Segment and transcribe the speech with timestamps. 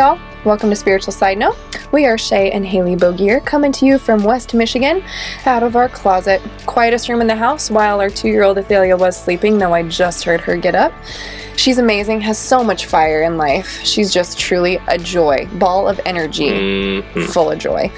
[0.00, 0.18] y'all.
[0.46, 1.58] Welcome to Spiritual Side Note.
[1.92, 5.04] We are Shay and Haley Bogier coming to you from West Michigan
[5.44, 6.40] out of our closet.
[6.64, 9.82] Quietest room in the house while our two year old Athalia was sleeping, though I
[9.82, 10.94] just heard her get up.
[11.54, 13.84] She's amazing, has so much fire in life.
[13.84, 17.24] She's just truly a joy, ball of energy, Mhm.
[17.26, 17.92] full of joy.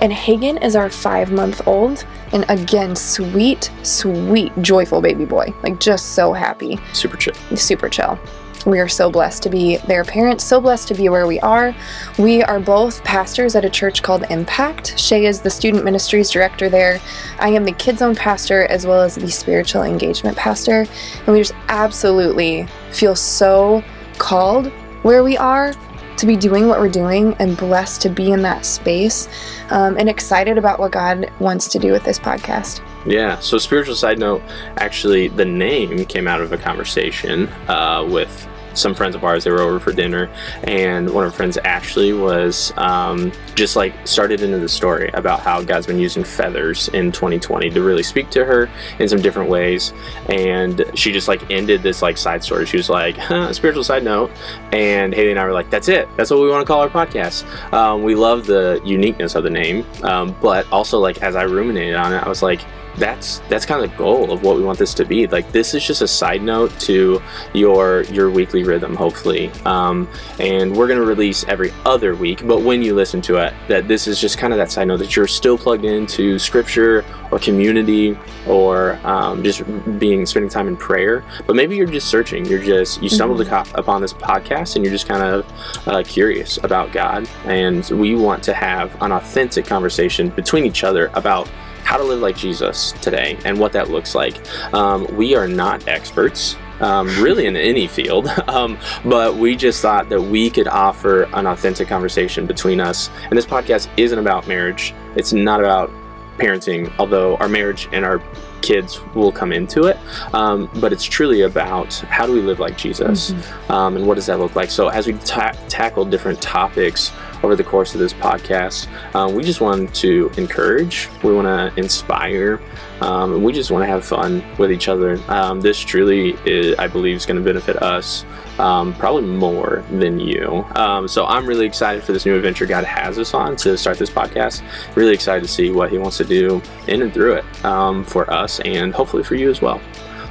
[0.00, 5.52] And Hagen is our five month old, and again, sweet, sweet, joyful baby boy.
[5.64, 7.34] Like, just so happy Super chill.
[7.56, 8.16] super chill.
[8.66, 11.74] We are so blessed to be their parents, so blessed to be where we are.
[12.18, 14.98] We are both pastors at a church called Impact.
[14.98, 17.00] Shay is the student ministries director there.
[17.38, 20.86] I am the kids own pastor as well as the spiritual engagement pastor.
[21.26, 23.82] And we just absolutely feel so
[24.18, 24.66] called
[25.02, 25.72] where we are
[26.18, 29.28] to be doing what we're doing and blessed to be in that space
[29.70, 32.80] um, and excited about what God wants to do with this podcast.
[33.06, 33.38] Yeah.
[33.38, 34.42] So, spiritual side note,
[34.76, 39.44] actually, the name came out of a conversation uh, with some friends of ours.
[39.44, 40.30] They were over for dinner,
[40.64, 45.40] and one of our friends, Ashley, was um, just like started into the story about
[45.40, 49.50] how God's been using feathers in 2020 to really speak to her in some different
[49.50, 49.92] ways.
[50.28, 52.66] And she just like ended this like side story.
[52.66, 54.30] She was like, huh, spiritual side note.
[54.72, 56.08] And Haley and I were like, that's it.
[56.16, 57.44] That's what we want to call our podcast.
[57.72, 61.94] Um, we love the uniqueness of the name, um, but also like as I ruminated
[61.94, 62.60] on it, I was like,
[62.98, 65.26] that's that's kind of the goal of what we want this to be.
[65.26, 67.22] Like this is just a side note to
[67.54, 69.50] your your weekly rhythm, hopefully.
[69.64, 72.46] Um, and we're gonna release every other week.
[72.46, 74.98] But when you listen to it, that this is just kind of that side note
[74.98, 79.62] that you're still plugged into scripture or community or um, just
[79.98, 81.24] being spending time in prayer.
[81.46, 82.44] But maybe you're just searching.
[82.46, 86.58] You're just you stumbled aco- upon this podcast and you're just kind of uh, curious
[86.62, 87.28] about God.
[87.44, 91.48] And we want to have an authentic conversation between each other about
[91.88, 94.46] how to live like Jesus today and what that looks like.
[94.74, 96.54] Um, we are not experts.
[96.80, 101.46] Um, really in any field, um, but we just thought that we could offer an
[101.46, 103.10] authentic conversation between us.
[103.24, 104.94] And this podcast isn't about marriage.
[105.16, 105.90] It's not about
[106.36, 108.22] parenting, although our marriage and our
[108.60, 109.96] kids will come into it.
[110.34, 113.32] Um, but it's truly about how do we live like Jesus,
[113.70, 114.70] um, and what does that look like.
[114.70, 117.12] So as we ta- tackle different topics
[117.42, 121.78] over the course of this podcast, um, we just want to encourage, we want to
[121.80, 122.60] inspire,
[123.00, 125.20] um, and we just want to have fun with each other.
[125.28, 128.24] Um, this truly, is, I believe, is going to benefit us
[128.58, 130.64] um, probably more than you.
[130.74, 133.98] Um, so I'm really excited for this new adventure God has us on to start
[133.98, 134.62] this podcast.
[134.96, 138.30] Really excited to see what He wants to do in and through it um, for
[138.30, 139.80] us and hopefully for you as well.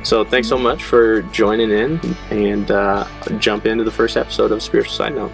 [0.04, 3.08] So thanks so much for joining in and uh,
[3.40, 5.32] jump into the first episode of Spiritual Side Note.